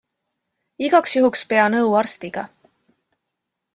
Igaks 0.87 1.13
juhuks 1.17 1.45
pea 1.51 1.67
nõu 1.73 1.93
arstiga. 1.99 2.47